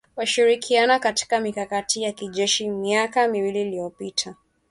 [0.15, 4.35] Walishirikiana katika mikakati ya kijeshi miaka miwili iliyopita